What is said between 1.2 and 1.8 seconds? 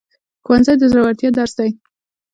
درس دی